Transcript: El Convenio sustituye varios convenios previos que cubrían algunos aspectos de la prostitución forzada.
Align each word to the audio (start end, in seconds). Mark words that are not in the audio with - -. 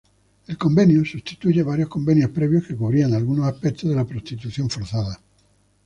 El 0.47 0.57
Convenio 0.57 1.05
sustituye 1.05 1.61
varios 1.61 1.87
convenios 1.87 2.31
previos 2.31 2.65
que 2.65 2.75
cubrían 2.75 3.13
algunos 3.13 3.45
aspectos 3.45 3.87
de 3.91 3.95
la 3.95 4.03
prostitución 4.03 4.67
forzada. 4.67 5.21